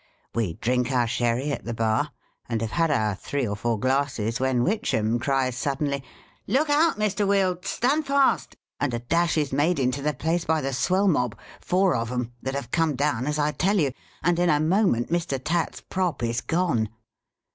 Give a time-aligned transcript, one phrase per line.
[0.33, 2.09] We drink our sherry at the bar,
[2.49, 6.03] and have had our three or four glasses, when Witchem cries, suddenly,'
[6.57, 7.27] Look out, Mr.
[7.27, 7.65] Wield!
[7.65, 11.37] stand fast!' and a dash is made into the place by the swell mob—
[11.69, 13.91] four of 'em— that have come down as I tell you,
[14.23, 15.39] and in a moment Mr.
[15.39, 16.89] Tatt's prop is gone